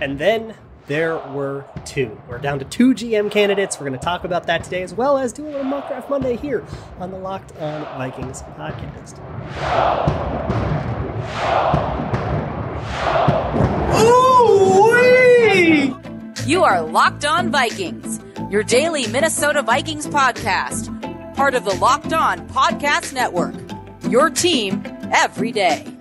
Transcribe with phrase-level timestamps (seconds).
[0.00, 0.54] And then
[0.86, 2.20] there were two.
[2.28, 3.80] We're down to two GM candidates.
[3.80, 6.08] We're going to talk about that today, as well as do a little mock draft
[6.10, 6.64] Monday here
[6.98, 9.18] on the Locked On Vikings podcast.
[14.56, 15.94] Ooh-wee!
[16.46, 18.20] You are Locked On Vikings,
[18.50, 20.86] your daily Minnesota Vikings podcast,
[21.34, 23.54] part of the Locked On Podcast Network.
[24.10, 24.82] Your team
[25.12, 25.95] every day.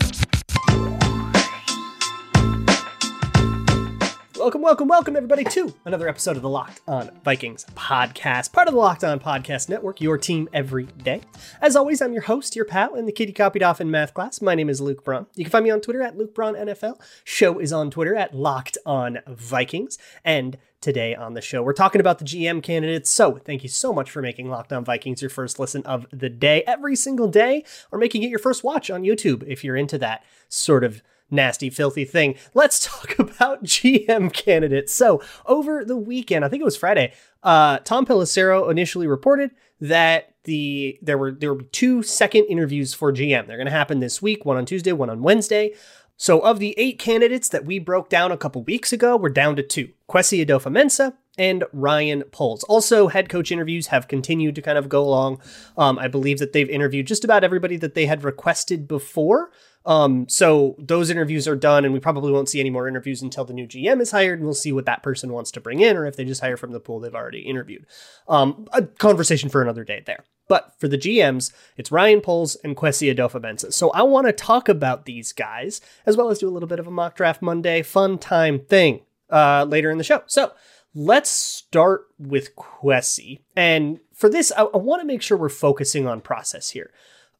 [4.46, 8.76] Welcome, welcome, welcome, everybody, to another episode of the Locked On Vikings podcast, part of
[8.76, 11.22] the Locked On Podcast Network, your team every day.
[11.64, 14.14] As always, I'm your host, your pal, and the kid you copied off in math
[14.14, 14.44] class.
[14.44, 15.26] My name is Luke Braun.
[15.34, 17.02] You can find me on Twitter at Luke Braun NFL.
[17.24, 19.98] Show is on Twitter at Locked On Vikings.
[20.24, 23.10] And today on the show, we're talking about the GM candidates.
[23.10, 26.30] So thank you so much for making Locked On Vikings your first listen of the
[26.30, 29.98] day every single day, or making it your first watch on YouTube if you're into
[29.98, 31.02] that sort of
[31.36, 32.36] nasty, filthy thing.
[32.54, 34.94] Let's talk about GM candidates.
[34.94, 37.14] So, over the weekend, I think it was Friday,
[37.44, 43.12] uh, Tom Pelissero initially reported that the there were there were two second interviews for
[43.12, 43.48] GM.
[43.48, 45.74] They're going to happen this week, one on Tuesday, one on Wednesday.
[46.18, 49.58] So, of the eight candidates that we broke down a couple weeks ago, we're down
[49.58, 52.64] to two: Kwesi Adofo-Mensah and Ryan Poles.
[52.64, 55.42] Also, head coach interviews have continued to kind of go along.
[55.78, 59.52] Um, I believe that they've interviewed just about everybody that they had requested before.
[59.86, 63.46] Um, so those interviews are done, and we probably won't see any more interviews until
[63.46, 65.96] the new GM is hired, and we'll see what that person wants to bring in,
[65.96, 67.86] or if they just hire from the pool they've already interviewed.
[68.28, 70.24] Um, a conversation for another day there.
[70.48, 73.74] But for the GMs, it's Ryan Poles and Kwesi Adofo-Mensah.
[73.74, 76.80] So I want to talk about these guys, as well as do a little bit
[76.80, 80.22] of a mock draft Monday fun time thing uh, later in the show.
[80.28, 80.52] So
[80.94, 83.42] let's start with Kwesi.
[83.56, 86.92] And for this, I, I want to make sure we're focusing on process here.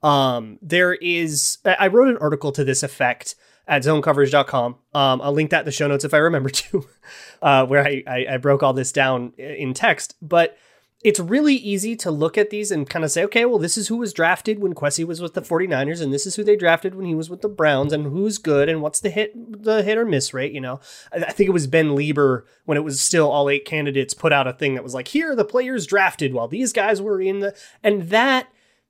[0.04, 3.36] Um, there is, I wrote an article to this effect
[3.68, 4.76] at zonecoverage.com.
[4.94, 6.88] Um, I'll link that in the show notes if I remember to,
[7.42, 10.16] uh, where I, I, I, broke all this down in text.
[10.22, 10.58] But
[11.04, 13.90] it's really easy to look at these and kind of say, okay, well, this is
[13.90, 16.96] who was drafted when Kwesi was with the 49ers, and this is who they drafted
[16.96, 19.32] when he was with the Browns, and who's good, and what's the hit,
[19.64, 20.52] the hit or miss rate.
[20.52, 20.80] You know,
[21.12, 24.48] I think it was Ben Leber when it was still all eight candidates put out
[24.48, 27.40] a thing that was like, here are the players drafted while these guys were in
[27.40, 28.48] the, and that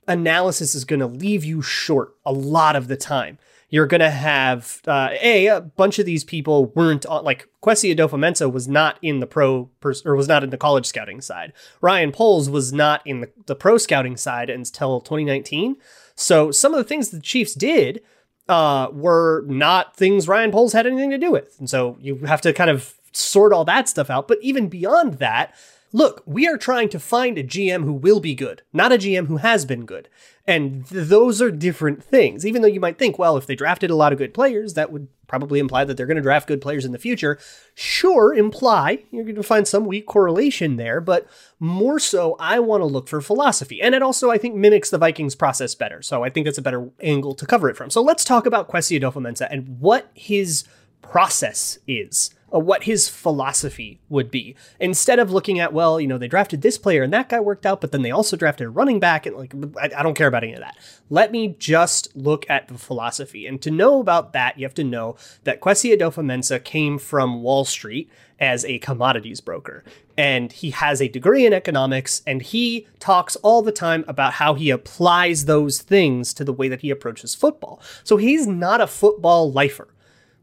[0.07, 3.37] analysis is going to leave you short a lot of the time.
[3.69, 7.93] You're going to have uh, a a bunch of these people weren't on, like Kwesi
[7.95, 11.51] Adofo-Mensah was not in the pro pers- or was not in the college scouting side.
[11.81, 15.77] Ryan Poles was not in the, the pro scouting side until 2019.
[16.15, 18.01] So some of the things the Chiefs did
[18.47, 22.41] uh, were not things Ryan Poles had anything to do with, and so you have
[22.41, 24.27] to kind of sort all that stuff out.
[24.27, 25.55] But even beyond that,
[25.95, 29.27] look, we are trying to find a GM who will be good, not a GM
[29.27, 30.09] who has been good.
[30.45, 32.45] And th- those are different things.
[32.45, 34.91] Even though you might think, well, if they drafted a lot of good players, that
[34.91, 37.39] would probably imply that they're going to draft good players in the future.
[37.75, 41.27] Sure, imply you're going to find some weak correlation there, but
[41.61, 43.81] more so, I want to look for philosophy.
[43.81, 46.01] And it also, I think, mimics the Vikings process better.
[46.01, 47.89] So I think that's a better angle to cover it from.
[47.89, 50.65] So let's talk about Kwesi Adofo-Mensah and what his
[51.01, 54.55] process is Uh, what his philosophy would be.
[54.79, 57.65] Instead of looking at well you know they drafted this player and that guy worked
[57.65, 60.27] out but then they also drafted a running back and like I, I don't care
[60.27, 60.77] about any of that.
[61.09, 63.45] Let me just look at the philosophy.
[63.45, 67.65] And to know about that you have to know that Kwesi Adofo-Mensah came from Wall
[67.65, 69.83] Street as a commodities broker.
[70.17, 74.53] And he has a degree in economics and he talks all the time about how
[74.53, 77.81] he applies those things to the way that he approaches football.
[78.03, 79.89] So he's not a football lifer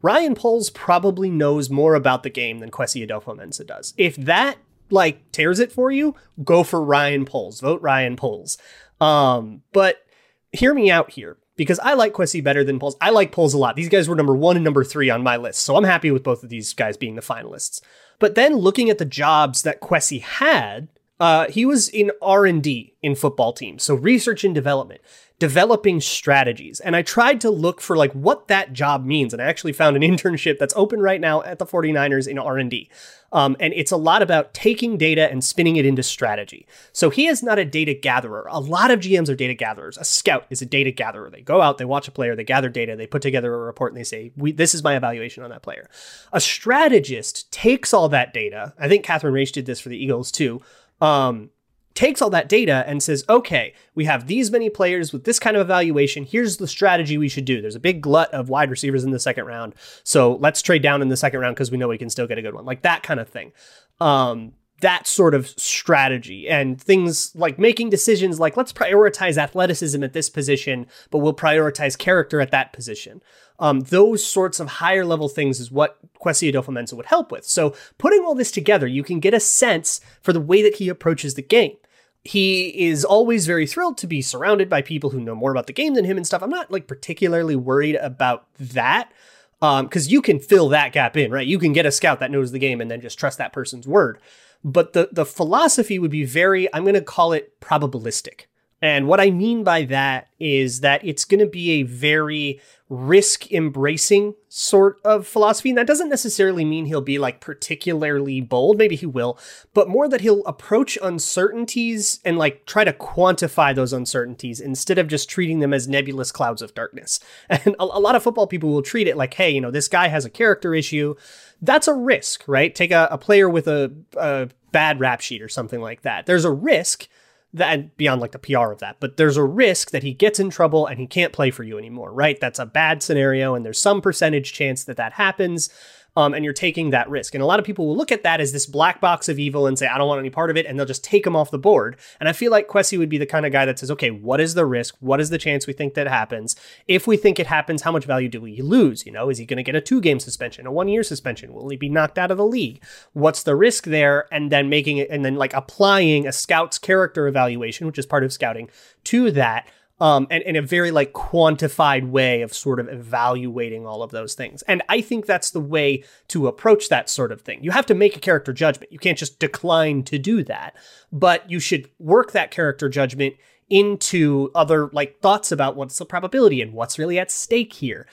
[0.03, 3.93] Ryan Poles probably knows more about the game than Kwesi Adofo-Mensah does.
[3.97, 4.57] If that
[4.91, 7.61] like tears it for you, go for Ryan Poles.
[7.61, 8.57] Vote Ryan Poles.
[9.01, 10.05] Um, but
[10.51, 12.97] hear me out here because I like Kwesi better than Poles.
[13.01, 13.75] I like Poles a lot.
[13.75, 16.23] These guys were number one and number three on my list, so I'm happy with
[16.23, 17.81] both of these guys being the finalists.
[18.19, 22.61] But then looking at the jobs that Kwesi had, uh, he was in R and
[22.61, 25.01] D in football teams, so research and development
[25.43, 26.79] developing strategies.
[26.79, 29.33] And I tried to look for like what that job means.
[29.33, 32.89] And I actually found an internship that's open right now at the 49ers in R&D.
[33.33, 36.65] Um, and it's a lot about taking data and spinning it into strategy.
[36.93, 38.47] So he is not a data gatherer.
[38.49, 39.97] A lot of GMs are data gatherers.
[39.97, 41.29] A scout is a data gatherer.
[41.29, 43.91] They go out, they watch a player, they gather data, they put together a report,
[43.91, 45.89] and they say, "This is my evaluation on that player."
[46.31, 48.75] A strategist takes all that data.
[48.77, 50.61] I think Catherine Raiche did this for the Eagles too.
[51.03, 51.49] Um,
[51.93, 55.55] takes all that data and says, okay, we have these many players with this kind
[55.55, 56.23] of evaluation.
[56.23, 57.61] Here's the strategy we should do.
[57.61, 59.75] There's a big glut of wide receivers in the second round.
[60.03, 62.37] So let's trade down in the second round because we know we can still get
[62.37, 62.65] a good one.
[62.65, 63.51] Like that kind of thing.
[63.99, 64.53] Um,
[64.83, 70.29] that sort of strategy and things like making decisions like let's prioritize athleticism at this
[70.29, 73.23] position, but we'll prioritize character at that position.
[73.59, 77.45] Um, those sorts of higher level things is what Kwesi Adofo-Mensah would help with.
[77.45, 80.89] So putting all this together, you can get a sense for the way that he
[80.89, 81.77] approaches the game.
[82.25, 85.73] He is always very thrilled to be surrounded by people who know more about the
[85.73, 86.43] game than him and stuff.
[86.43, 89.11] I'm not like particularly worried about that
[89.59, 91.47] because um, you can fill that gap in, right?
[91.47, 93.87] You can get a scout that knows the game and then just trust that person's
[93.87, 94.19] word.
[94.63, 98.45] But the the philosophy would be very, I'm going to call it probabilistic.
[98.83, 102.59] And what I mean by that is that it's going to be a very
[102.89, 105.69] risk embracing sort of philosophy.
[105.69, 108.77] And that doesn't necessarily mean he'll be like particularly bold.
[108.77, 109.39] Maybe he will,
[109.73, 115.07] but more that he'll approach uncertainties and like try to quantify those uncertainties instead of
[115.07, 117.21] just treating them as nebulous clouds of darkness.
[117.49, 119.87] And a, a lot of football people will treat it like, hey, you know, this
[119.87, 121.15] guy has a character issue.
[121.61, 122.75] That's a risk, right?
[122.75, 126.25] Take a, a player with a, a bad rap sheet or something like that.
[126.25, 127.07] There's a risk
[127.53, 130.49] that beyond like the PR of that, but there's a risk that he gets in
[130.49, 132.39] trouble and he can't play for you anymore, right?
[132.39, 135.69] That's a bad scenario, and there's some percentage chance that that happens
[136.15, 137.33] um, and you're taking that risk.
[137.33, 139.67] And a lot of people will look at that as this black box of evil
[139.67, 141.51] and say, I don't want any part of it, and they'll just take him off
[141.51, 141.97] the board.
[142.19, 144.39] And I feel like Kwesi would be the kind of guy that says, okay, what
[144.39, 144.95] is the risk?
[144.99, 146.55] What is the chance we think that happens?
[146.87, 149.05] If we think it happens, how much value do we lose?
[149.05, 151.53] You know, is he going to get a two game suspension, a one year suspension?
[151.53, 152.83] Will he be knocked out of the league?
[153.13, 154.27] What's the risk there?
[154.31, 158.23] And then making it, and then like applying a scout's character evaluation, which is part
[158.23, 158.69] of scouting,
[159.05, 159.67] to that
[160.03, 164.35] um, and in a very like quantified way of sort of evaluating all of those
[164.35, 164.61] things.
[164.63, 167.63] And I think that's the way to approach that sort of thing.
[167.63, 168.91] You have to make a character judgment.
[168.91, 170.75] You can't just decline to do that,
[171.13, 173.35] but you should work that character judgment
[173.69, 178.05] into other like thoughts about what's the probability and what's really at stake here.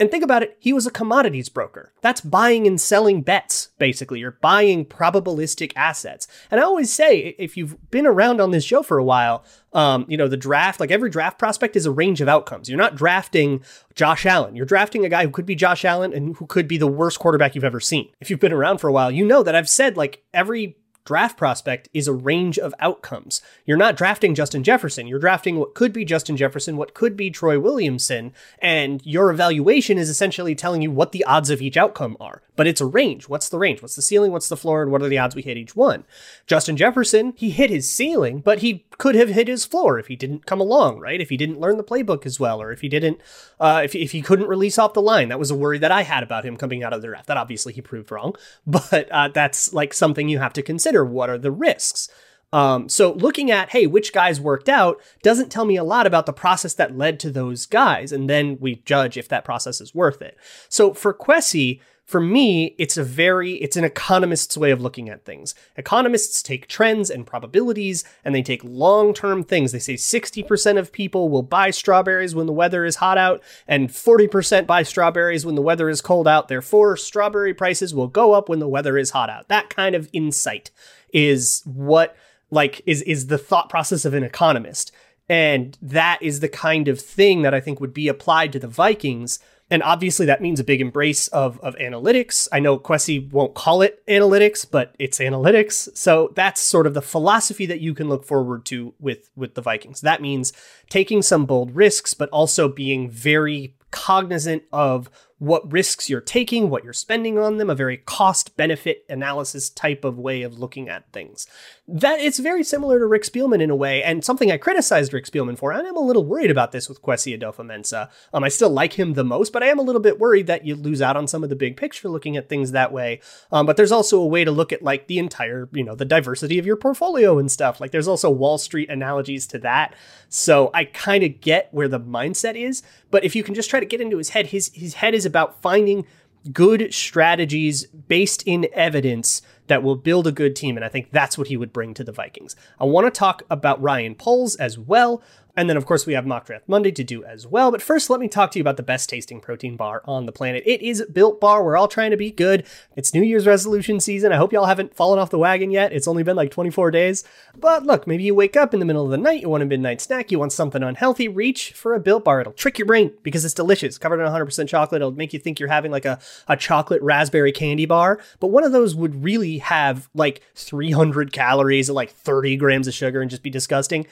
[0.00, 1.92] And think about it, he was a commodities broker.
[2.00, 4.18] That's buying and selling bets, basically.
[4.18, 6.26] You're buying probabilistic assets.
[6.50, 10.04] And I always say, if you've been around on this show for a while, um,
[10.08, 12.68] you know, the draft, like every draft prospect is a range of outcomes.
[12.68, 13.62] You're not drafting
[13.94, 14.56] Josh Allen.
[14.56, 17.20] You're drafting a guy who could be Josh Allen and who could be the worst
[17.20, 18.08] quarterback you've ever seen.
[18.20, 21.36] If you've been around for a while, you know that I've said like every draft
[21.36, 23.42] prospect is a range of outcomes.
[23.66, 25.06] You're not drafting Justin Jefferson.
[25.06, 29.98] You're drafting what could be Justin Jefferson, what could be Troy Williamson, and your evaluation
[29.98, 32.42] is essentially telling you what the odds of each outcome are.
[32.56, 33.28] But it's a range.
[33.28, 33.82] What's the range?
[33.82, 34.30] What's the ceiling?
[34.30, 34.82] What's the floor?
[34.82, 36.04] And what are the odds we hit each one?
[36.46, 40.16] Justin Jefferson, he hit his ceiling, but he could have hit his floor if he
[40.16, 41.20] didn't come along, right?
[41.20, 43.20] If he didn't learn the playbook as well, or if he didn't,
[43.58, 45.28] uh, if, if he couldn't release off the line.
[45.28, 47.26] That was a worry that I had about him coming out of the draft.
[47.26, 48.34] That obviously he proved wrong,
[48.66, 51.04] but uh, that's like something you have to consider.
[51.04, 52.08] What are the risks?
[52.54, 56.24] Um, so looking at, hey, which guys worked out doesn't tell me a lot about
[56.24, 58.12] the process that led to those guys.
[58.12, 60.38] And then we judge if that process is worth it.
[60.68, 65.24] So for Kwesi, for me, it's a very, it's an economist's way of looking at
[65.24, 65.54] things.
[65.76, 69.72] Economists take trends and probabilities and they take long term things.
[69.72, 73.88] They say 60% of people will buy strawberries when the weather is hot out and
[73.88, 76.48] 40% buy strawberries when the weather is cold out.
[76.48, 79.48] Therefore, strawberry prices will go up when the weather is hot out.
[79.48, 80.70] That kind of insight
[81.12, 82.14] is what,
[82.50, 84.92] like, is, is the thought process of an economist.
[85.26, 88.68] And that is the kind of thing that I think would be applied to the
[88.68, 89.38] Vikings
[89.70, 92.48] and obviously, that means a big embrace of, of analytics.
[92.52, 95.96] I know Kwesi won't call it analytics, but it's analytics.
[95.96, 99.62] So that's sort of the philosophy that you can look forward to with, with the
[99.62, 100.02] Vikings.
[100.02, 100.52] That means
[100.90, 105.08] taking some bold risks, but also being very cognizant of
[105.44, 110.04] what risks you're taking, what you're spending on them, a very cost benefit analysis type
[110.04, 111.46] of way of looking at things.
[111.86, 115.26] That it's very similar to Rick Spielman in a way, and something I criticized Rick
[115.26, 115.70] Spielman for.
[115.70, 118.08] And I'm a little worried about this with Kwesi Adofo-Mensah.
[118.32, 120.64] Um, I still like him the most, but I am a little bit worried that
[120.64, 123.20] you lose out on some of the big picture looking at things that way.
[123.52, 126.06] Um, but there's also a way to look at like the entire, you know, the
[126.06, 127.80] diversity of your portfolio and stuff.
[127.80, 129.94] Like there's also Wall Street analogies to that.
[130.28, 133.78] So I kind of get where the mindset is, but if you can just try
[133.78, 136.06] to get into his head, his his head is about finding
[136.52, 140.76] good strategies based in evidence that will build a good team.
[140.76, 142.54] And I think that's what he would bring to the Vikings.
[142.78, 145.22] I want to talk about Ryan Poles as well.
[145.56, 147.70] And then, of course, we have Mock Draft Monday to do as well.
[147.70, 150.32] But first, let me talk to you about the best tasting protein bar on the
[150.32, 150.64] planet.
[150.66, 151.62] It is Built Bar.
[151.62, 152.66] We're all trying to be good.
[152.96, 154.32] It's New Year's resolution season.
[154.32, 155.92] I hope y'all haven't fallen off the wagon yet.
[155.92, 157.22] It's only been like 24 days.
[157.56, 159.66] But look, maybe you wake up in the middle of the night, you want a
[159.66, 162.40] midnight snack, you want something unhealthy, reach for a Built Bar.
[162.40, 165.02] It'll trick your brain because it's delicious, covered in 100% chocolate.
[165.02, 166.18] It'll make you think you're having like a,
[166.48, 168.18] a chocolate raspberry candy bar.
[168.40, 173.20] But one of those would really have like 300 calories like 30 grams of sugar
[173.20, 174.06] and just be disgusting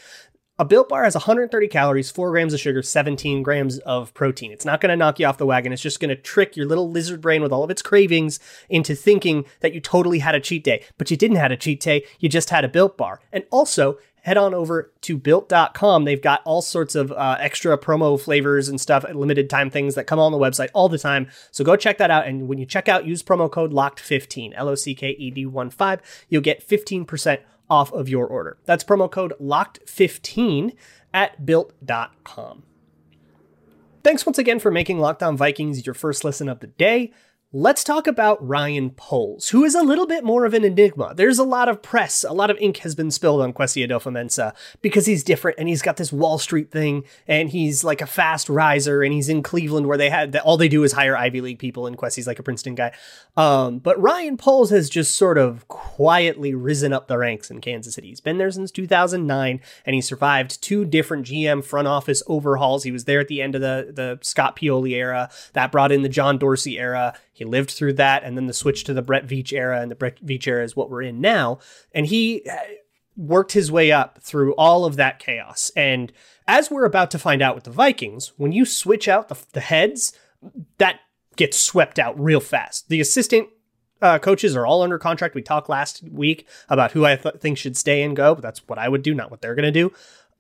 [0.59, 4.53] A Built Bar has 130 calories, 4 grams of sugar, 17 grams of protein.
[4.53, 5.73] It's not going to knock you off the wagon.
[5.73, 8.95] It's just going to trick your little lizard brain with all of its cravings into
[8.95, 10.85] thinking that you totally had a cheat day.
[10.99, 13.21] But you didn't have a cheat day, you just had a Built Bar.
[13.33, 16.05] And also, head on over to built.com.
[16.05, 20.07] They've got all sorts of uh, extra promo flavors and stuff, limited time things that
[20.07, 21.29] come on the website all the time.
[21.51, 22.27] So go check that out.
[22.27, 25.47] And when you check out, use promo code LOCKED15, L O C K E D
[25.47, 26.27] 1 5.
[26.29, 27.39] You'll get 15%
[27.73, 28.59] off of your order.
[28.67, 30.75] That's promo code LOCKED15
[31.15, 32.65] at built.com.
[34.05, 37.13] Thanks once again for making Locked On Vikings your first listen of the day.
[37.55, 41.13] Let's talk about Ryan Poles, who is a little bit more of an enigma.
[41.15, 44.55] There's a lot of press, a lot of ink has been spilled on Kwesi Adofo-Mensah
[44.81, 48.49] because he's different and he's got this Wall Street thing and he's like a fast
[48.49, 51.59] riser and he's in Cleveland where they had all they do is hire Ivy League
[51.59, 52.91] people and Kwesi's like a Princeton guy.
[53.37, 57.97] Um, but Ryan Poles has just sort of quietly risen up the ranks in Kansas
[57.97, 58.09] City.
[58.09, 62.85] He's been there since 2009 and he survived two different GM front office overhauls.
[62.85, 66.01] He was there at the end of the the Scott Pioli era that brought in
[66.01, 67.13] the John Dorsey era.
[67.35, 69.95] He lived through that, and then the switch to the Brett Veach era, and the
[69.95, 71.59] Brett Veach era is what we're in now.
[71.93, 72.57] And he uh,
[73.17, 75.71] worked his way up through all of that chaos.
[75.77, 76.13] And
[76.47, 79.61] as we're about to find out with the Vikings, when you switch out the, the
[79.61, 80.13] heads,
[80.79, 81.01] that
[81.37, 82.89] gets swept out real fast.
[82.89, 83.49] The assistant
[84.01, 85.35] uh, coaches are all under contract.
[85.35, 88.67] We talked last week about who I th- think should stay and go, but that's
[88.67, 89.93] what I would do, not what they're going to do.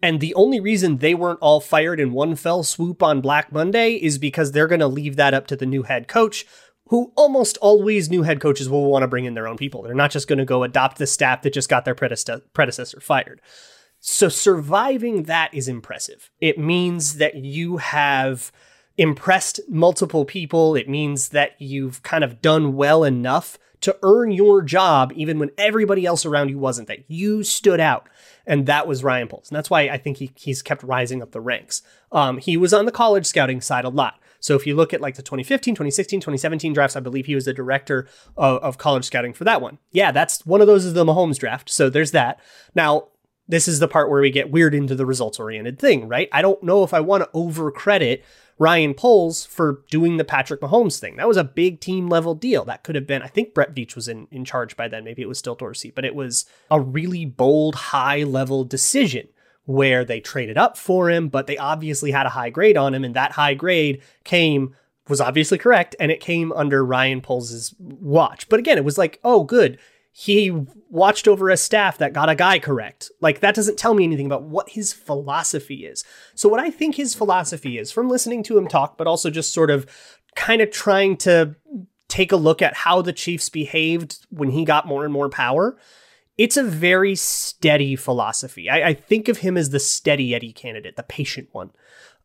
[0.02, 3.94] And the only reason they weren't all fired in one fell swoop on Black Monday
[3.94, 6.44] is because they're going to leave that up to the new head coach,
[6.92, 9.80] who almost always new head coaches will want to bring in their own people.
[9.80, 13.40] They're not just going to go adopt the staff that just got their predecessor fired.
[13.98, 16.30] So surviving that is impressive.
[16.38, 18.52] It means that you have
[18.98, 20.76] impressed multiple people.
[20.76, 25.50] It means that you've kind of done well enough to earn your job even when
[25.56, 28.06] everybody else around you wasn't, that you stood out.
[28.46, 29.48] And that was Ryan Poles.
[29.48, 31.80] And that's why I think he, he's kept rising up the ranks.
[32.12, 34.18] Um, he was on the college scouting side a lot.
[34.42, 37.46] So if you look at like the 2015, 2016, 2017 drafts, I believe he was
[37.46, 38.06] the director
[38.36, 39.78] of, of college scouting for that one.
[39.92, 41.70] Yeah, that's one of those is the Mahomes draft.
[41.70, 42.40] So there's that.
[42.74, 43.08] Now,
[43.48, 46.28] this is the part where we get weird into the results oriented thing, right?
[46.32, 48.24] I don't know if I want to over credit
[48.58, 51.16] Ryan Poles for doing the Patrick Mahomes thing.
[51.16, 52.64] That was a big team level deal.
[52.64, 55.04] That could have been, I think Brett Veach was in, in charge by then.
[55.04, 59.28] Maybe it was still Dorsey, but it was a really bold, high level decision
[59.64, 63.04] where they traded up for him, but they obviously had a high grade on him,
[63.04, 64.74] and that high grade came
[65.08, 68.48] was obviously correct, and it came under Ryan Poles' watch.
[68.48, 69.78] But again, it was like, oh, good.
[70.12, 70.52] He
[70.90, 73.10] watched over a staff that got a guy correct.
[73.20, 76.04] Like, that doesn't tell me anything about what his philosophy is.
[76.34, 79.54] So, what I think his philosophy is from listening to him talk, but also just
[79.54, 79.86] sort of
[80.36, 81.56] kind of trying to
[82.08, 85.78] take a look at how the Chiefs behaved when he got more and more power,
[86.38, 88.70] it's a very steady philosophy.
[88.70, 91.70] I, I, think of him as the steady Eddie candidate, the patient one.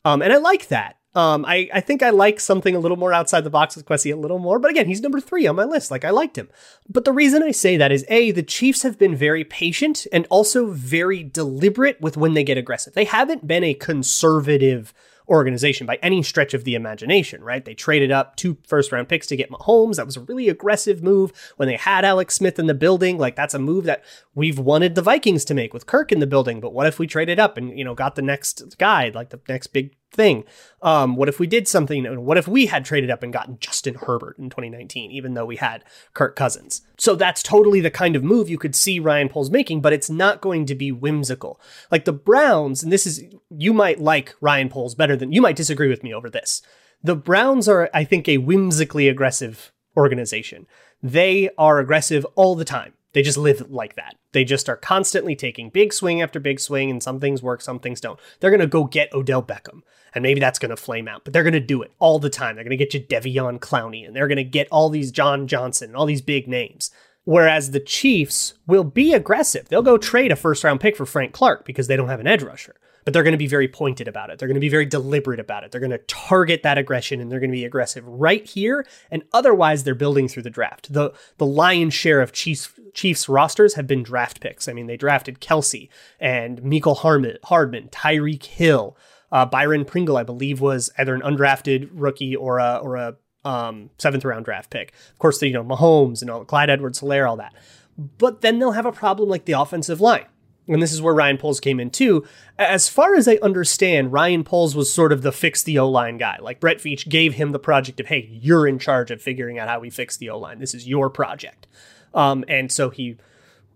[0.05, 0.97] Um, and I like that.
[1.13, 4.13] Um, I, I think I like something a little more outside the box with Kwesi
[4.13, 4.59] a little more.
[4.59, 5.89] But again, he's number three on my list.
[5.89, 6.47] Like, I liked him.
[6.87, 10.27] But the reason I say that is A, the Chiefs have been very patient and
[10.29, 12.93] also very deliberate with when they get aggressive.
[12.93, 14.93] They haven't been a conservative
[15.29, 17.63] organization by any stretch of the imagination, right?
[17.63, 19.95] They traded up two first round picks to get Mahomes.
[19.95, 23.17] That was a really aggressive move when they had Alex Smith in the building.
[23.17, 24.03] Like that's a move that
[24.35, 26.59] we've wanted the Vikings to make with Kirk in the building.
[26.59, 29.41] But what if we traded up and, you know, got the next guy, like the
[29.47, 30.43] next big thing.
[30.81, 32.23] Um, what if we did something?
[32.23, 35.57] What if we had traded up and gotten Justin Herbert in 2019, even though we
[35.57, 35.83] had
[36.13, 36.81] Kirk Cousins?
[36.97, 40.09] So that's totally the kind of move you could see Ryan Poles making, but it's
[40.09, 41.59] not going to be whimsical.
[41.91, 45.55] Like the Browns, and this is, you might like Ryan Poles better than, you might
[45.55, 46.61] disagree with me over this.
[47.03, 50.67] The Browns are, I think, a whimsically aggressive organization.
[51.01, 52.93] They are aggressive all the time.
[53.17, 54.15] They just live like that.
[54.31, 57.79] They just are constantly taking big swing after big swing, and some things work, some
[57.79, 58.19] things don't.
[58.39, 59.81] They're going to go get Odell Beckham,
[60.13, 62.29] and maybe that's going to flame out, but they're going to do it all the
[62.29, 62.53] time.
[62.53, 65.47] They're going to get you Devion Clowney, and they're going to get all these John
[65.47, 66.91] Johnson, all these big names.
[67.23, 69.67] Whereas the Chiefs will be aggressive.
[69.67, 72.27] They'll go trade a first round pick for Frank Clark because they don't have an
[72.27, 72.75] edge rusher
[73.07, 74.37] but they're going to be very pointed about it.
[74.37, 75.71] They're going to be very deliberate about it.
[75.71, 78.85] They're going to target that aggression and they're going to be aggressive right here.
[79.09, 80.91] And otherwise, they're building through the draft.
[80.91, 84.67] The the lion's share of Chiefs Chiefs rosters have been draft picks.
[84.67, 85.87] I mean, they drafted Kelce
[86.19, 88.97] and Mecole Hardman, Hardman Tyreek Hill,
[89.31, 93.89] uh, Byron Pringle, I believe, was either an undrafted rookie or a or a um,
[93.97, 94.91] seventh round draft pick.
[95.13, 97.53] Of course, you know Mahomes and all, Clyde Edwards-Helaire, all that.
[97.97, 100.25] But then they'll have a problem like the offensive line
[100.67, 102.25] and this is where Ryan Poles came in too.
[102.57, 106.17] As far as I understand, Ryan Poles was sort of the fix the O line
[106.17, 106.37] guy.
[106.41, 109.69] Like Brett Veach gave him the project of, hey, you're in charge of figuring out
[109.69, 110.59] how we fix the O line.
[110.59, 111.67] This is your project.
[112.13, 113.17] Um, and so he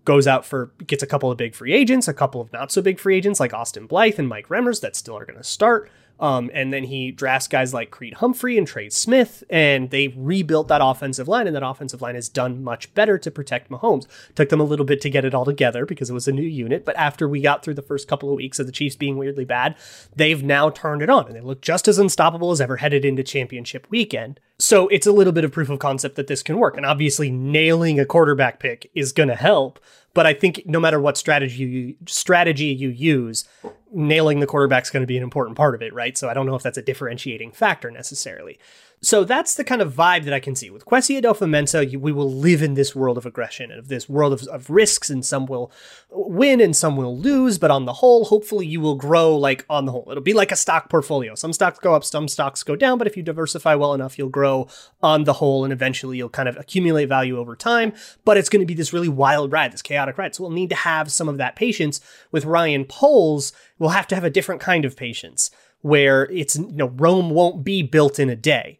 [0.04, 2.82] goes out for gets a couple of big free agents, a couple of not so
[2.82, 5.90] big free agents like Austin Blythe and Mike Remmers that still are going to start.
[6.22, 10.68] Um, and then he drafts guys like Creed Humphrey and Trey Smith, and they rebuilt
[10.68, 14.06] that offensive line, and that offensive line has done much better to protect Mahomes.
[14.36, 16.42] Took them a little bit to get it all together because it was a new
[16.42, 19.18] unit, but after we got through the first couple of weeks of the Chiefs being
[19.18, 19.74] weirdly bad,
[20.14, 23.24] they've now turned it on, and they look just as unstoppable as ever headed into
[23.24, 24.38] championship weekend.
[24.60, 27.32] So it's a little bit of proof of concept that this can work, and obviously
[27.32, 29.80] nailing a quarterback pick is going to help.
[30.14, 33.48] But I think no matter what strategy you strategy you use,
[33.92, 36.16] nailing the quarterback is going to be an important part of it, right?
[36.16, 38.58] So I don't know if that's a differentiating factor necessarily.
[39.04, 40.70] So that's the kind of vibe that I can see.
[40.70, 44.32] With Kwesi Adofo-Mensah, we will live in this world of aggression and of this world
[44.32, 45.72] of, of risks, and some will
[46.08, 47.58] win and some will lose.
[47.58, 50.06] But on the whole, hopefully you will grow like on the whole.
[50.08, 51.34] It'll be like a stock portfolio.
[51.34, 52.96] Some stocks go up, some stocks go down.
[52.96, 54.68] But if you diversify well enough, you'll grow
[55.02, 57.94] on the whole, and eventually you'll kind of accumulate value over time.
[58.24, 60.36] But it's going to be this really wild ride, this chaotic ride.
[60.36, 62.00] So we'll need to have some of that patience.
[62.30, 66.70] With Ryan Poles, we'll have to have a different kind of patience where it's, you
[66.70, 68.78] know, Rome won't be built in a day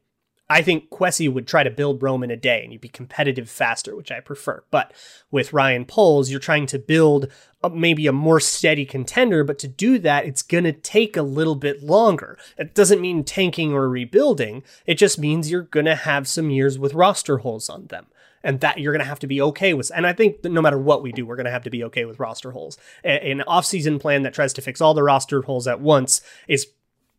[0.52, 3.48] I think Kwesi would try to build Rome in a day and you'd be competitive
[3.48, 4.62] faster, which I prefer.
[4.70, 4.92] But
[5.30, 7.28] with Ryan Poles, you're trying to build
[7.64, 11.22] a, maybe a more steady contender, but to do that, it's going to take a
[11.22, 12.38] little bit longer.
[12.58, 14.62] It doesn't mean tanking or rebuilding.
[14.84, 18.06] It just means you're going to have some years with roster holes on them
[18.44, 19.90] and that you're going to have to be okay with.
[19.94, 22.04] And I think no matter what we do, we're going to have to be okay
[22.04, 22.76] with roster holes.
[23.04, 26.66] An offseason plan that tries to fix all the roster holes at once is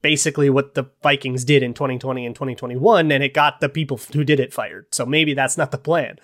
[0.03, 4.23] basically what the Vikings did in 2020 and 2021, and it got the people who
[4.23, 4.85] did it fired.
[4.91, 6.19] So maybe that's not the plan.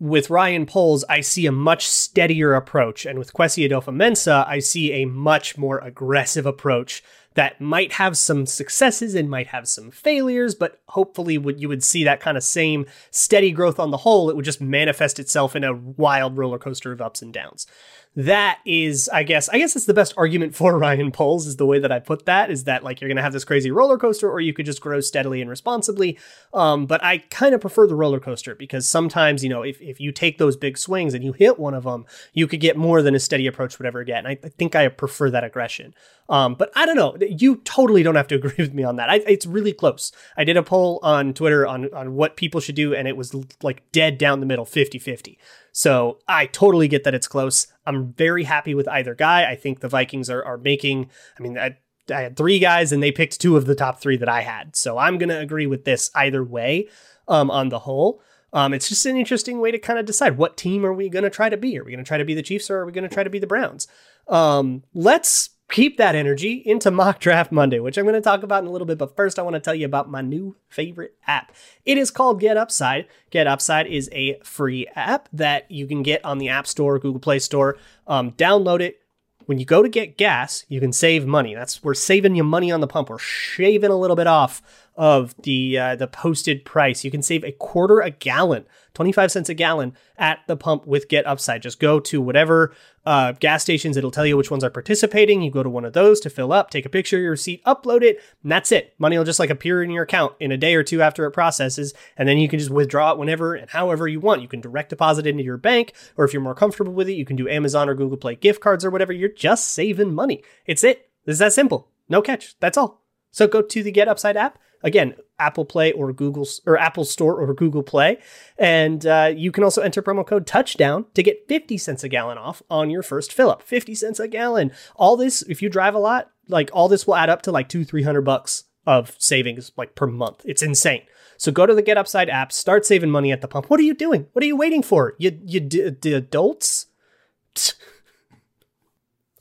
[0.00, 4.92] With Ryan Poles, I see a much steadier approach, and with Kwesi Adofo-Mensah, I see
[4.92, 7.02] a much more aggressive approach
[7.34, 11.82] that might have some successes and might have some failures, but hopefully would you would
[11.82, 14.30] see that kind of same steady growth on the whole.
[14.30, 17.66] It would just manifest itself in a wild roller coaster of ups and downs
[18.16, 21.66] that is, I guess, I guess it's the best argument for Ryan Poles is the
[21.66, 24.30] way that I put that is that like you're to have this crazy roller coaster
[24.30, 26.18] or you could just grow steadily and responsibly.
[26.52, 30.00] Um, but I kind of prefer the roller coaster because sometimes, you know, if, if
[30.00, 33.02] you take those big swings and you hit one of them, you could get more
[33.02, 34.18] than a steady approach would ever get.
[34.18, 35.94] And I, I think I prefer that aggression.
[36.28, 37.16] Um, but I don't know.
[37.20, 39.10] You totally don't have to agree with me on that.
[39.10, 40.12] I, it's really close.
[40.36, 43.34] I did a poll on Twitter on, on what people should do, and it was
[43.62, 45.38] like dead down the middle, 50 50.
[45.76, 47.66] So I totally get that it's close.
[47.84, 49.50] I'm very happy with either guy.
[49.50, 51.76] I think the Vikings are, are making, I mean, I,
[52.08, 54.76] I had three guys and they picked two of the top three that I had.
[54.76, 56.88] So I'm going to agree with this either way
[57.26, 58.22] um, on the whole.
[58.52, 61.24] Um, it's just an interesting way to kind of decide what team are we going
[61.24, 61.76] to try to be?
[61.76, 63.24] Are we going to try to be the Chiefs or are we going to try
[63.24, 63.88] to be the Browns?
[64.28, 68.62] Um, let's keep that energy into Mock Draft Monday, which I'm going to talk about
[68.62, 68.96] in a little bit.
[68.96, 71.52] But first, I want to tell you about my new favorite app.
[71.84, 73.06] It is called Get Upside.
[73.30, 77.18] Get Upside is a free app that you can get on the App Store, Google
[77.18, 77.76] Play Store.
[78.06, 79.00] Um, download it.
[79.46, 81.56] When you go to get gas, you can save money.
[81.56, 83.10] That's we're saving you money on the pump.
[83.10, 84.62] We're shaving a little bit off
[84.96, 87.04] of the uh, the posted price.
[87.04, 91.08] You can save a quarter a gallon, 25 cents a gallon at the pump with
[91.08, 91.62] Get Upside.
[91.62, 92.72] Just go to whatever
[93.04, 93.96] uh, gas stations.
[93.96, 95.42] It'll tell you which ones are participating.
[95.42, 97.64] You go to one of those to fill up, take a picture of your receipt,
[97.64, 98.94] upload it, and that's it.
[98.98, 101.32] Money will just like appear in your account in a day or two after it
[101.32, 104.42] processes, and then you can just withdraw it whenever and however you want.
[104.42, 107.24] You can direct deposit into your bank, or if you're more comfortable with it, you
[107.24, 109.12] can do Amazon or Google Play gift cards or whatever.
[109.12, 110.42] You're just saving money.
[110.66, 111.10] It's it.
[111.26, 111.88] It's that simple.
[112.08, 112.58] No catch.
[112.60, 113.02] That's all.
[113.30, 117.40] So go to the Get Upside app Again, Apple Play or Google or Apple Store
[117.40, 118.18] or Google Play,
[118.56, 122.38] and uh, you can also enter promo code Touchdown to get 50 cents a gallon
[122.38, 123.62] off on your first fill up.
[123.62, 124.70] 50 cents a gallon.
[124.94, 127.68] All this, if you drive a lot, like all this will add up to like
[127.68, 130.42] two, three hundred bucks of savings like per month.
[130.44, 131.02] It's insane.
[131.36, 133.70] So go to the Get Upside app, start saving money at the pump.
[133.70, 134.26] What are you doing?
[134.32, 135.14] What are you waiting for?
[135.18, 136.86] You you d- d- adults.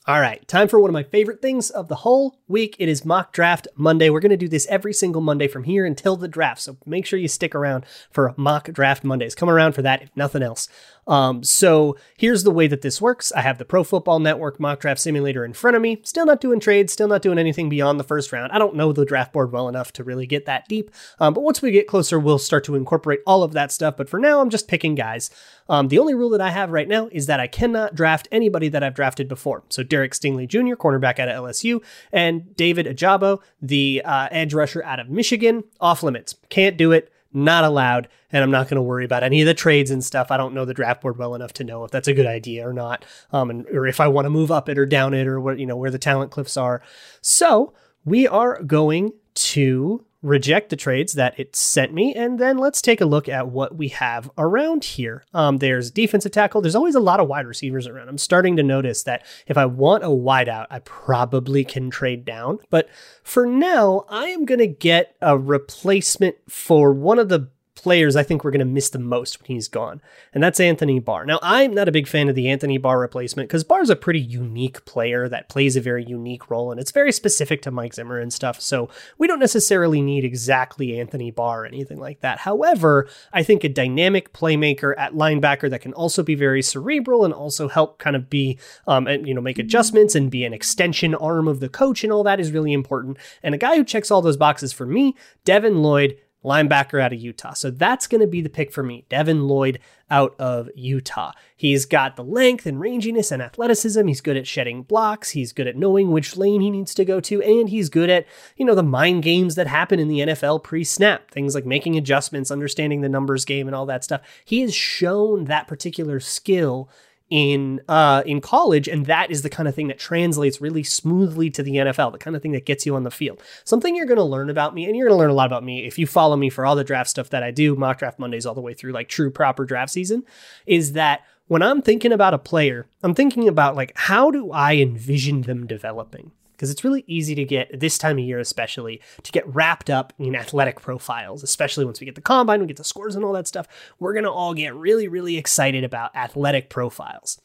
[0.06, 2.76] All right, time for one of my favorite things of the whole week.
[2.78, 4.10] It is mock draft Monday.
[4.10, 6.60] We're going to do this every single Monday from here until the draft.
[6.60, 9.34] So make sure you stick around for mock draft Mondays.
[9.34, 10.68] Come around for that, if nothing else.
[11.08, 13.32] Um, so here's the way that this works.
[13.34, 16.02] I have the Pro Football Network mock draft simulator in front of me.
[16.04, 18.52] Still not doing trades, still not doing anything beyond the first round.
[18.52, 20.92] I don't know the draft board well enough to really get that deep.
[21.20, 23.98] Um, but once we get closer, we'll start to incorporate all of that stuff.
[23.98, 25.30] But for now, I'm just picking guys.
[25.70, 28.68] Um, the only rule that I have right now is that I cannot draft anybody
[28.70, 29.63] that I've drafted before.
[29.70, 34.84] So Derek Stingley Jr., cornerback out of LSU, and David Ojabo, the uh, edge rusher
[34.84, 36.36] out of Michigan, off limits.
[36.50, 38.08] Can't do it not allowed.
[38.32, 40.32] And I'm not going to worry about any of the trades and stuff.
[40.32, 42.67] I don't know the draft board well enough to know if that's a good idea
[42.67, 45.28] or not, um, and or if I want to move up it or down it
[45.28, 46.82] or what you know where the talent cliffs are.
[47.22, 47.74] So
[48.06, 53.02] we are going to reject the trades that it sent me, and then let's take
[53.02, 55.24] a look at what we have around here.
[55.34, 56.62] Um, there's defensive tackle.
[56.62, 58.08] There's always a lot of wide receivers around.
[58.10, 62.60] I'm starting to notice that if I want a wideout, I probably can trade down.
[62.70, 62.90] But
[63.22, 67.50] for now, I am going to get a replacement for one of the
[67.84, 70.02] players I think we're going to miss the most when he's gone,
[70.34, 71.26] and that's Anthony Barr.
[71.26, 74.22] Now, I'm not a big fan of the Anthony Barr replacement because Barr's a pretty
[74.22, 78.19] unique player that plays a very unique role, and it's very specific to Mike Zimmer
[78.19, 82.39] and stuff, so we don't necessarily need exactly Anthony Barr or anything like that.
[82.39, 87.34] However, I think a dynamic playmaker at linebacker that can also be very cerebral and
[87.34, 91.13] also help kind of be, um, and, you know, make adjustments and be an extension
[91.15, 93.17] arm of the coach and all that is really important.
[93.41, 97.19] And a guy who checks all those boxes for me, Devin Lloyd, linebacker out of
[97.19, 97.53] Utah.
[97.53, 99.06] So that's going to be the pick for me.
[99.10, 99.79] Devin Lloyd
[100.10, 101.32] out of Utah.
[101.56, 104.06] He's got the length and ranginess and athleticism.
[104.06, 105.32] He's good at shedding blocks.
[105.32, 107.41] He's good at knowing which lane he needs to go to.
[107.41, 108.25] And he's good at,
[108.58, 111.32] you know, the mind games that happen in the NFL pre snap.
[111.32, 114.21] Things like making adjustments, understanding the numbers game, and all that stuff.
[114.45, 116.89] He has shown that particular skill
[117.34, 121.50] in uh, in college, and that is the kind of thing that translates really smoothly
[121.50, 123.41] to the NFL, the kind of thing that gets you on the field.
[123.63, 125.63] Something you're going to learn about me, and you're going to learn a lot about
[125.63, 128.19] me if you follow me for all the draft stuff that I do, mock draft
[128.19, 130.24] Mondays all the way through like true proper draft season,
[130.67, 134.76] is that when I'm thinking about a player, I'm thinking about like how do I
[134.76, 136.34] envision them developing?
[136.63, 140.13] Because it's really easy to get this time of year, especially to get wrapped up
[140.17, 143.34] in athletic profiles, especially once we get the combine, we get the scores and all
[143.34, 143.67] that stuff.
[143.99, 147.41] We're going to all get really, really excited about athletic profiles.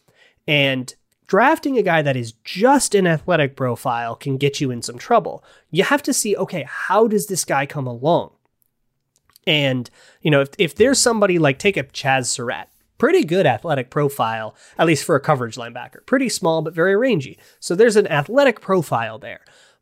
[0.47, 0.95] And
[1.27, 5.43] drafting a guy that is just an athletic profile can get you in some trouble.
[5.73, 8.31] You have to see, okay, how does this guy come along?
[9.49, 9.91] And,
[10.23, 14.55] you know, if, if there's somebody like, take a Chaz Surratt, pretty good athletic profile,
[14.77, 16.05] at least for a coverage linebacker.
[16.05, 17.39] Pretty small, but very rangy.
[17.61, 19.41] So there's an athletic profile there.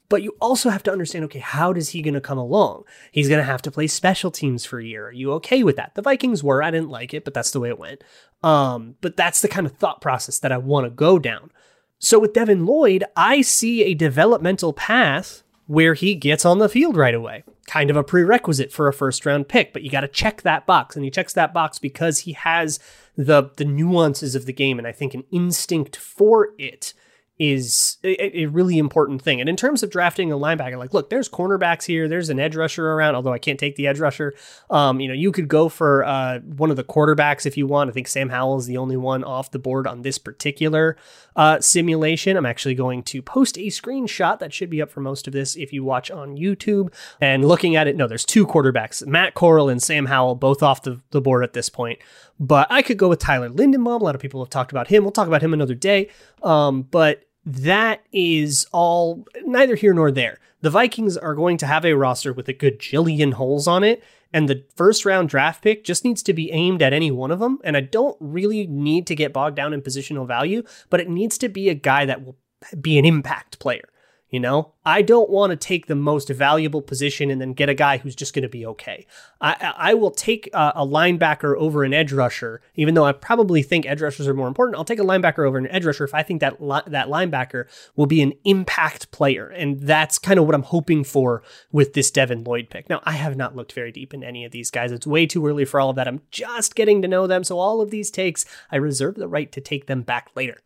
[0.08, 2.84] But you also have to understand okay, how does he going to come along?
[3.10, 5.08] He's going to have to play special teams for a year.
[5.08, 5.94] Are you okay with that?
[5.94, 6.62] The Vikings were.
[6.62, 8.04] I didn't like it, but that's the way it went.
[8.42, 11.50] Um, but that's the kind of thought process that I want to go down.
[11.98, 16.96] So with Devin Lloyd, I see a developmental path where he gets on the field
[16.96, 17.42] right away.
[17.66, 20.66] Kind of a prerequisite for a first round pick, but you got to check that
[20.66, 20.94] box.
[20.94, 22.78] And he checks that box because he has
[23.16, 26.92] the the nuances of the game and I think an instinct for it
[27.38, 29.40] is a, a, really important thing.
[29.40, 32.56] And in terms of drafting a linebacker, like, look, there's cornerbacks here, there's an edge
[32.56, 34.32] rusher around, although I can't take the edge rusher.
[34.70, 37.90] Um, you know, you could go for uh, one of the quarterbacks if you want.
[37.90, 40.96] I think Sam Howell is the only one off the board on this particular
[41.34, 42.38] uh, simulation.
[42.38, 45.56] I'm actually going to post a screenshot that should be up for most of this
[45.56, 46.90] if you watch on YouTube.
[47.20, 50.82] And looking at it, no, there's two quarterbacks, Matt Corral and Sam Howell, both off
[50.82, 51.98] the, the board at this point.
[52.40, 54.00] But I could go with Tyler Linderbaum.
[54.00, 55.02] A lot of people have talked about him.
[55.02, 56.08] We'll talk about him another day.
[56.42, 60.38] Um, but that is all neither here nor there.
[60.62, 64.02] The Vikings are going to have a roster with a good jillion holes on it,
[64.32, 67.38] and the first round draft pick just needs to be aimed at any one of
[67.38, 67.58] them.
[67.62, 71.38] And I don't really need to get bogged down in positional value, but it needs
[71.38, 72.36] to be a guy that will
[72.80, 73.88] be an impact player.
[74.36, 77.74] You know, I don't want to take the most valuable position and then get a
[77.74, 79.06] guy who's just going to be okay.
[79.40, 83.62] I, I will take a, a, linebacker over an edge rusher, even though I probably
[83.62, 84.76] think edge rushers are more important.
[84.76, 87.64] I'll take a linebacker over an edge rusher if I think that li- that linebacker
[87.96, 92.10] will be an impact player, and that's kind of what I'm hoping for with this
[92.10, 92.90] Devin Lloyd pick.
[92.90, 94.92] Now, I have not looked very deep in any of these guys.
[94.92, 96.08] It's way too early for all of that.
[96.08, 99.50] I'm just getting to know them, so all of these takes, I reserve the right
[99.52, 100.58] to take them back later.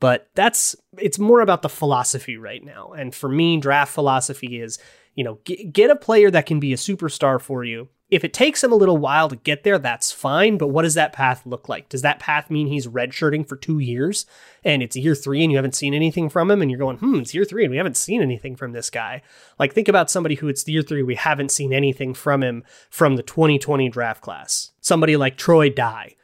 [0.00, 2.92] But that's it's more about the philosophy right now.
[2.92, 4.78] And for me, draft philosophy is,
[5.14, 7.88] you know, get, get a player that can be a superstar for you.
[8.10, 10.58] If it takes him a little while to get there, that's fine.
[10.58, 11.88] But what does that path look like?
[11.88, 14.26] Does that path mean he's redshirting for two years
[14.64, 17.20] and it's year three and you haven't seen anything from him and you're going, hmm,
[17.20, 19.22] it's year three and we haven't seen anything from this guy?
[19.60, 23.14] Like, think about somebody who it's year three, we haven't seen anything from him from
[23.14, 24.72] the 2020 draft class.
[24.80, 26.16] Somebody like Troy Dye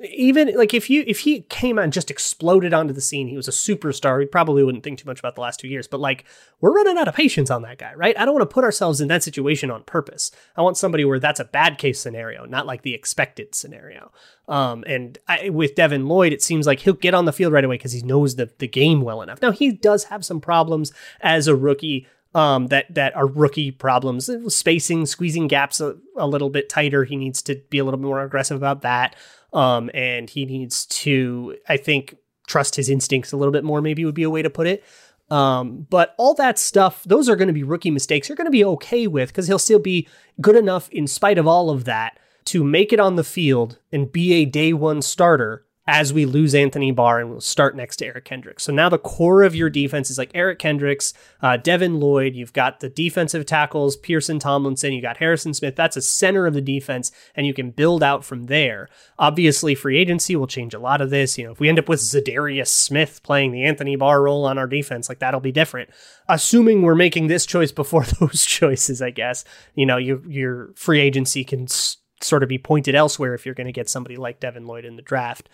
[0.00, 3.48] even like if you if he came and just exploded onto the scene, he was
[3.48, 4.18] a superstar.
[4.18, 5.88] We probably wouldn't think too much about the last two years.
[5.88, 6.24] But like
[6.60, 8.16] we're running out of patience on that guy, right?
[8.16, 10.30] I don't want to put ourselves in that situation on purpose.
[10.56, 14.12] I want somebody where that's a bad case scenario, not like the expected scenario.
[14.46, 17.64] Um, and I, with Devin Lloyd, it seems like he'll get on the field right
[17.64, 19.42] away because he knows the the game well enough.
[19.42, 22.06] Now he does have some problems as a rookie
[22.38, 27.02] um, that that are rookie problems, spacing, squeezing gaps a, a, little bit tighter.
[27.02, 29.16] He needs to be a little more aggressive about that,
[29.52, 33.82] um, and he needs to, I think, trust his instincts a little bit more.
[33.82, 34.84] Maybe would be a way to put it.
[35.30, 38.28] Um, but all that stuff, those are going to be rookie mistakes.
[38.28, 40.08] You're going to be okay with because he'll still be
[40.40, 44.12] good enough in spite of all of that to make it on the field and
[44.12, 48.06] be a day one starter as we lose Anthony Barr and we'll start next to
[48.06, 48.62] Eric Kendricks.
[48.62, 52.34] So now the core of your defense is like Eric Kendricks, uh, Devin Lloyd.
[52.34, 54.92] You've got the defensive tackles, Pearson Tomlinson.
[54.92, 55.76] You got Harrison Smith.
[55.76, 58.90] That's a center of the defense, and you can build out from there.
[59.18, 61.38] Obviously, free agency will change a lot of this.
[61.38, 64.58] You know, if we end up with Za'Darius Smith playing the Anthony Barr role on
[64.58, 65.88] our defense, like that'll be different.
[66.28, 69.42] Assuming we're making this choice before those choices, I guess.
[69.74, 73.54] You know, your your free agency can s- sort of be pointed elsewhere if you're
[73.54, 75.48] going to get somebody like Devin Lloyd in the draft.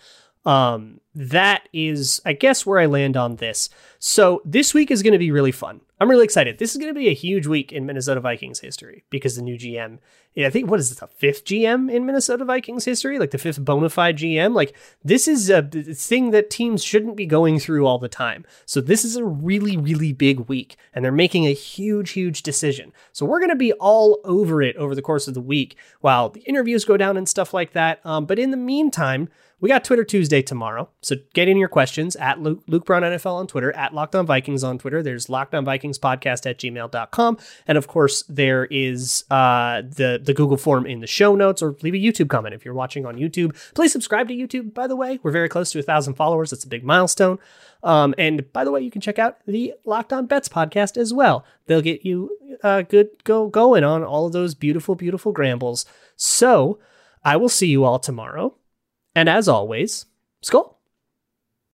[0.45, 3.69] Um, that is, I guess, where I land on this.
[3.99, 5.81] So this week is going to be really fun.
[5.99, 6.57] I'm really excited.
[6.57, 9.57] This is going to be a huge week in Minnesota Vikings history because the new
[9.57, 9.99] GM,
[10.37, 13.17] I think, what is it, the fifth GM in Minnesota Vikings history?
[13.17, 14.53] Like the fifth bona fide GM?
[14.53, 18.45] Like this is a thing that teams shouldn't be going through all the time.
[18.65, 22.91] So this is a really, really big week and they're making a huge, huge decision.
[23.13, 26.29] So we're going to be all over it over the course of the week while
[26.29, 28.05] the interviews go down and stuff like that.
[28.05, 29.29] Um, but in the meantime,
[29.61, 30.89] we got Twitter Tuesday tomorrow.
[31.01, 34.25] So get in your questions at Luke, Luke Braun NFL on Twitter, at Locked On
[34.25, 35.01] Vikings on Twitter.
[35.01, 37.37] There's On Vikings podcast at gmail.com.
[37.67, 41.75] And of course, there is uh, the, the Google form in the show notes or
[41.81, 43.55] leave a YouTube comment if you're watching on YouTube.
[43.73, 45.19] Please subscribe to YouTube, by the way.
[45.23, 46.49] We're very close to a thousand followers.
[46.49, 47.39] That's a big milestone.
[47.81, 51.13] Um, and by the way, you can check out the Locked On Bets podcast as
[51.13, 51.45] well.
[51.67, 55.85] They'll get you uh, good go going on all of those beautiful, beautiful grambles.
[56.15, 56.79] So
[57.23, 58.55] I will see you all tomorrow.
[59.15, 60.05] And as always,
[60.41, 60.74] Skull.